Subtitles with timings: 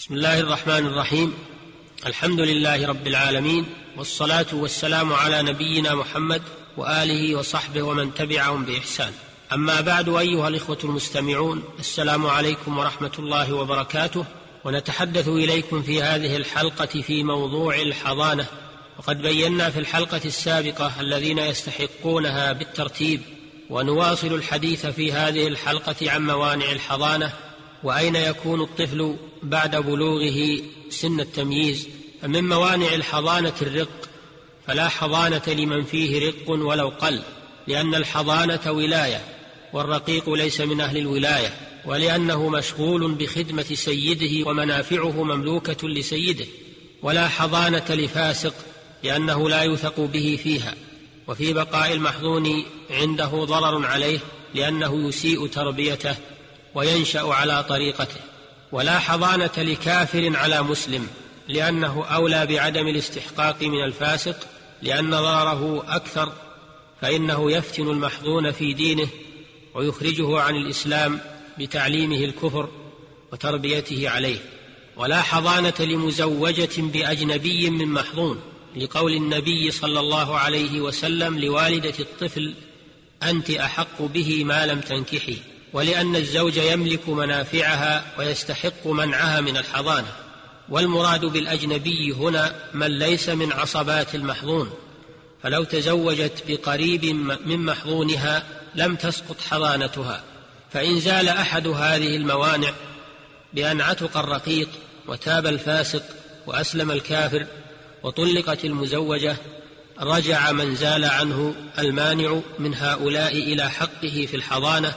[0.00, 1.34] بسم الله الرحمن الرحيم.
[2.06, 3.66] الحمد لله رب العالمين
[3.96, 6.42] والصلاة والسلام على نبينا محمد
[6.76, 9.12] وآله وصحبه ومن تبعهم بإحسان.
[9.52, 14.24] أما بعد أيها الإخوة المستمعون السلام عليكم ورحمة الله وبركاته.
[14.64, 18.46] ونتحدث إليكم في هذه الحلقة في موضوع الحضانة.
[18.98, 23.20] وقد بينا في الحلقة السابقة الذين يستحقونها بالترتيب.
[23.70, 27.32] ونواصل الحديث في هذه الحلقة عن موانع الحضانة.
[27.82, 31.88] وأين يكون الطفل بعد بلوغه سن التمييز
[32.22, 34.08] فمن موانع الحضانة الرق
[34.66, 37.22] فلا حضانة لمن فيه رق ولو قل
[37.66, 39.20] لأن الحضانة ولاية
[39.72, 41.54] والرقيق ليس من أهل الولاية
[41.84, 46.46] ولأنه مشغول بخدمة سيده ومنافعه مملوكة لسيده
[47.02, 48.54] ولا حضانة لفاسق
[49.02, 50.74] لأنه لا يوثق به فيها
[51.28, 54.18] وفي بقاء المحظون عنده ضرر عليه
[54.54, 56.16] لأنه يسيء تربيته
[56.74, 58.20] وينشأ على طريقته.
[58.72, 61.06] ولا حضانة لكافر على مسلم
[61.48, 64.36] لأنه أولى بعدم الاستحقاق من الفاسق
[64.82, 66.32] لأن ضرره أكثر
[67.00, 69.08] فإنه يفتن المحظون في دينه
[69.74, 71.20] ويخرجه عن الإسلام
[71.58, 72.68] بتعليمه الكفر
[73.32, 74.38] وتربيته عليه.
[74.96, 78.40] ولا حضانة لمزوجة بأجنبي من محظون
[78.76, 82.54] لقول النبي صلى الله عليه وسلم لوالدة الطفل
[83.22, 85.36] أنت أحق به ما لم تنكحي.
[85.72, 90.12] ولأن الزوج يملك منافعها ويستحق منعها من الحضانة.
[90.68, 94.70] والمراد بالأجنبي هنا من ليس من عصبات المحظون
[95.42, 97.04] فلو تزوجت بقريب
[97.46, 98.42] من محظونها
[98.74, 100.22] لم تسقط حضانتها.
[100.72, 102.72] فإن زال أحد هذه الموانع
[103.52, 104.68] بأن عتق الرقيق
[105.08, 106.02] وتاب الفاسق
[106.46, 107.46] وأسلم الكافر
[108.02, 109.36] وطلقت المزوجة
[110.00, 114.94] رجع من زال عنه المانع من هؤلاء إلى حقه في الحضانة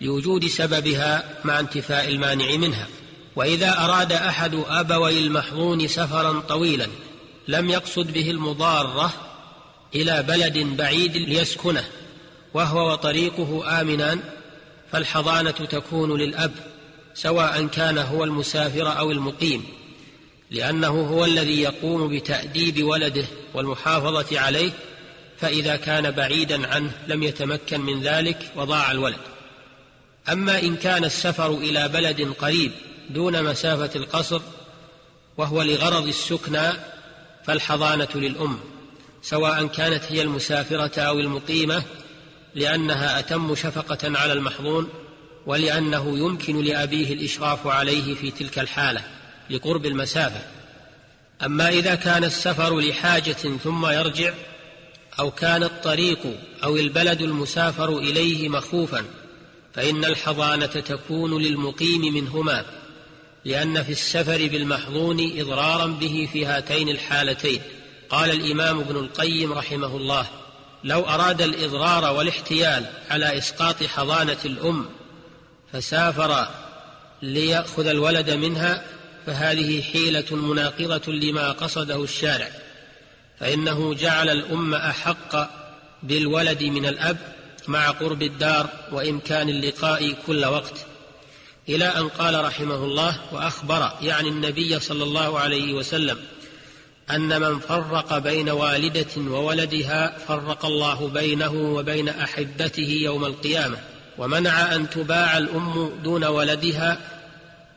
[0.00, 2.86] لوجود سببها مع انتفاء المانع منها.
[3.36, 6.88] وإذا أراد أحد أبوي المحظون سفرا طويلا
[7.48, 9.12] لم يقصد به المضارة
[9.94, 11.84] إلى بلد بعيد ليسكنه
[12.54, 14.20] وهو وطريقه امنان
[14.92, 16.52] فالحضانة تكون للأب
[17.14, 19.64] سواء كان هو المسافر أو المقيم
[20.50, 24.70] لأنه هو الذي يقوم بتأديب ولده والمحافظة عليه
[25.38, 29.35] فإذا كان بعيدا عنه لم يتمكن من ذلك وضاع الولد.
[30.32, 32.72] أما إن كان السفر إلى بلد قريب
[33.10, 34.40] دون مسافة القصر
[35.36, 36.72] وهو لغرض السكنى
[37.44, 38.58] فالحضانة للأم
[39.22, 41.82] سواء كانت هي المسافرة أو المقيمة
[42.54, 44.88] لأنها أتم شفقة على المحظون
[45.46, 49.02] ولأنه يمكن لأبيه الإشراف عليه في تلك الحالة
[49.50, 50.40] لقرب المسافة.
[51.44, 53.32] أما إذا كان السفر لحاجة
[53.64, 54.32] ثم يرجع
[55.18, 56.18] أو كان الطريق
[56.64, 59.04] أو البلد المسافر إليه مخوفا
[59.76, 62.64] فإن الحضانة تكون للمقيم منهما
[63.44, 67.60] لأن في السفر بالمحظون إضرارا به في هاتين الحالتين.
[68.08, 70.26] قال الإمام ابن القيم رحمه الله
[70.84, 74.86] لو أراد الإضرار والاحتيال على إسقاط حضانة الأم
[75.72, 76.48] فسافر
[77.22, 78.84] ليأخذ الولد منها
[79.26, 82.48] فهذه حيلة مناقضة لما قصده الشارع.
[83.40, 85.50] فإنه جعل الأم أحق
[86.02, 87.35] بالولد من الأب
[87.68, 90.86] مع قرب الدار وإمكان اللقاء كل وقت.
[91.68, 96.18] إلى أن قال رحمه الله وأخبر يعني النبي صلى الله عليه وسلم
[97.10, 103.78] أن من فرق بين والدة وولدها فرق الله بينه وبين أحبته يوم القيامة
[104.18, 106.98] ومنع أن تباع الأم دون ولدها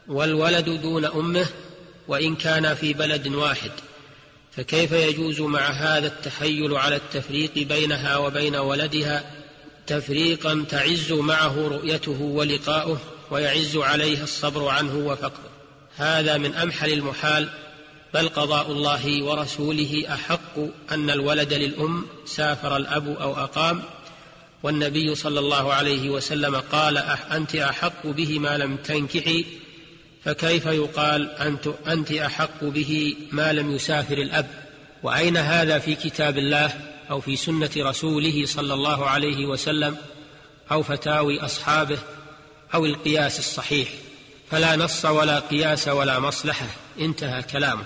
[0.07, 1.47] والولد دون أمه
[2.07, 3.71] وإن كان في بلد واحد.
[4.51, 9.38] فكيف يجوز مع هذا التحيل على التفريق بينها وبين ولدها
[9.89, 12.97] تفريقا تعز معه رؤيته ولقاؤه
[13.31, 15.49] ويعز عليه الصبر عنه وفقده.
[15.95, 17.49] هذا من أمحل المحال
[18.13, 20.59] بل قضاء الله ورسوله أحق
[20.91, 23.81] أن الولد للأم سافر الأب أو أقام.
[24.63, 26.97] والنبي صلى الله عليه وسلم قال
[27.31, 29.45] أنت أحق به ما لم تنكحي
[30.25, 34.47] فكيف يقال أنت, أنت أحق به ما لم يسافر الأب؟
[35.03, 36.71] وأين هذا في كتاب الله؟
[37.09, 39.97] أو في سنة رسوله صلى الله عليه وسلم
[40.71, 41.97] أو فتاوي أصحابه
[42.73, 43.89] أو القياس الصحيح
[44.51, 46.67] فلا نص ولا قياس ولا مصلحة
[46.99, 47.83] انتهى كلامه.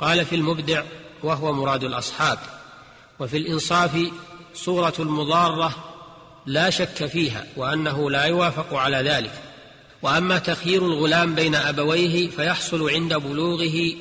[0.00, 0.82] قال في المبدع
[1.22, 2.38] وهو مراد الأصحاب
[3.18, 4.10] وفي الإنصاف
[4.54, 5.74] صورة المضارة
[6.46, 9.42] لا شك فيها وأنه لا يوافق على ذلك.
[10.02, 13.94] وأما تخيير الغلام بين أبويه فيحصل عند بلوغه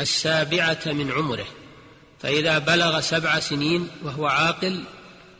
[0.00, 1.46] السابعة من عمره.
[2.20, 4.80] فإذا بلغ سبع سنين وهو عاقل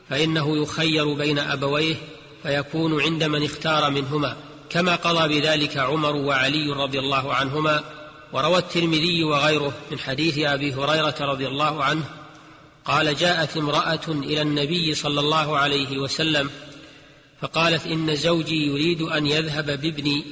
[0.09, 1.95] فإنه يخير بين أبويه
[2.43, 4.37] فيكون عند من اختار منهما
[4.69, 7.83] كما قضى بذلك عمر وعلي رضي الله عنهما
[8.33, 12.03] وروى الترمذي وغيره من حديث أبي هريرة رضي الله عنه
[12.85, 16.49] قال جاءت امرأة إلى النبي صلى الله عليه وسلم
[17.41, 20.25] فقالت إن زوجي يريد أن يذهب بابني.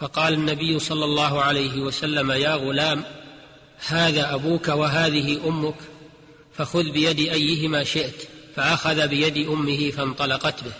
[0.00, 3.04] فقال النبي صلى الله عليه وسلم يا غلام
[3.86, 5.74] هذا أبوك وهذه أمك
[6.54, 10.72] فخذ بيد أيهما شئت فأخذ بيد أمه فانطلقت به.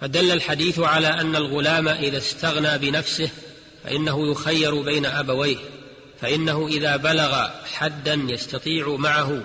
[0.00, 3.30] فدل الحديث على أن الغلام إذا استغنى بنفسه
[3.84, 5.56] فإنه يخير بين أبويه
[6.20, 9.42] فإنه إذا بلغ حدا يستطيع معه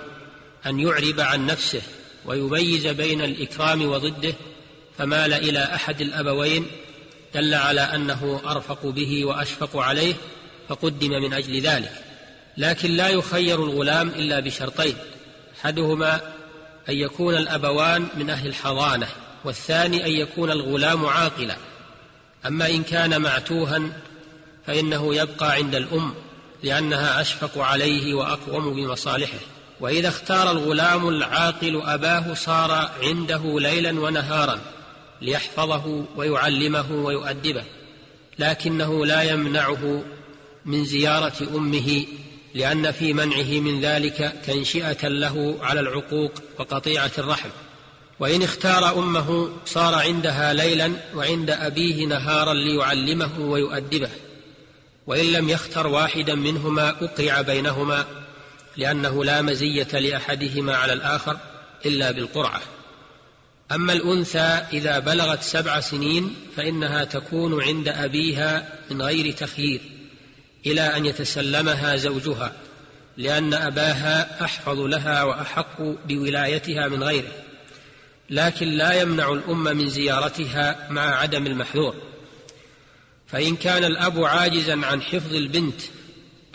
[0.66, 1.82] أن يعرب عن نفسه
[2.24, 4.34] ويميز بين الإكرام وضده
[4.98, 6.66] فمال إلى أحد الأبوين.
[7.34, 10.14] دل على أنه أرفق به وأشفق عليه
[10.68, 12.05] فقدم من أجل ذلك.
[12.58, 14.96] لكن لا يخير الغلام إلا بشرطين.
[15.60, 16.20] أحدهما
[16.88, 19.08] أن يكون الأبوان من أهل الحضانة
[19.44, 21.56] والثاني أن يكون الغلام عاقلا.
[22.46, 23.82] أما إن كان معتوها
[24.66, 26.14] فإنه يبقى عند الأم
[26.62, 29.38] لأنها أشفق عليه وأقوم بمصالحه.
[29.80, 34.58] وإذا اختار الغلام العاقل أباه صار عنده ليلا ونهارا
[35.22, 37.64] ليحفظه ويعلمه ويؤدبه
[38.38, 40.02] لكنه لا يمنعه
[40.64, 42.04] من زيارة أمه
[42.56, 47.48] لأن في منعه من ذلك تنشئة له على العقوق وقطيعة الرحم.
[48.20, 54.08] وإن اختار أمه صار عندها ليلا وعند أبيه نهارا ليعلمه ويؤدبه.
[55.06, 58.04] وإن لم يختر واحدا منهما أقرع بينهما
[58.76, 61.36] لأنه لا مزية لأحدهما على الآخر
[61.86, 62.60] إلا بالقرعة.
[63.72, 69.95] أما الأنثى إذا بلغت سبع سنين فإنها تكون عند أبيها من غير تخيير.
[70.66, 72.52] إلى أن يتسلمها زوجها
[73.16, 77.32] لأن أباها أحفظ لها وأحق بولايتها من غيره.
[78.30, 81.94] لكن لا يمنع الأم من زيارتها مع عدم المحذور.
[83.26, 85.80] فإن كان الأب عاجزا عن حفظ البنت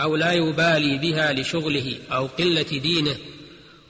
[0.01, 3.15] أو لا يبالي بها لشغله أو قلة دينه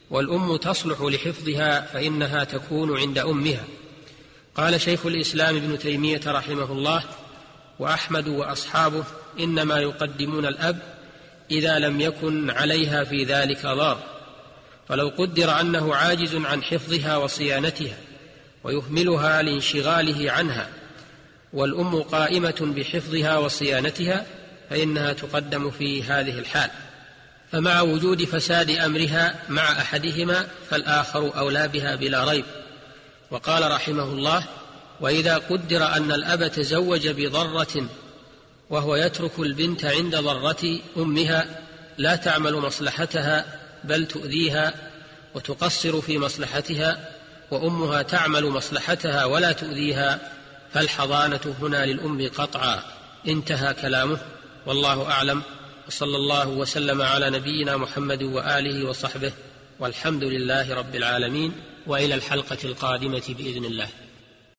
[0.09, 3.63] والأم تصلح لحفظها فإنها تكون عند أمها.
[4.55, 7.03] قال شيخ الإسلام ابن تيمية رحمه الله
[7.79, 9.03] وأحمد وأصحابه
[9.39, 10.80] إنما يقدمون الأب
[11.51, 13.98] إذا لم يكن عليها في ذلك ضار
[14.89, 17.98] فلو قدر أنه عاجز عن حفظها وصيانتها
[18.63, 20.68] ويهملها لانشغاله عنها
[21.54, 24.25] والأم قائمة بحفظها وصيانتها
[24.69, 26.69] فإنها تقدم في هذه الحال.
[27.51, 32.45] فمع وجود فساد أمرها مع أحدهما فالآخر أولى بها بلا ريب.
[33.31, 34.44] وقال رحمه الله
[35.01, 37.88] وإذا قدر أن الأب تزوج بضرة
[38.71, 41.62] وهو يترك البنت عند ضرة أمها
[41.97, 44.73] لا تعمل مصلحتها بل تؤذيها
[45.35, 47.09] وتقصر في مصلحتها
[47.51, 50.19] وأمها تعمل مصلحتها ولا تؤذيها
[50.73, 52.83] فالحضانة هنا للأم قطعا.
[53.27, 54.18] انتهى كلامه.
[54.65, 55.41] والله أعلم.
[55.88, 59.31] وصلى الله وسلم على نبينا محمد وآله وصحبه.
[59.79, 61.51] والحمد لله رب العالمين.
[61.88, 63.88] وإلى الحلقة القادمة بإذن الله.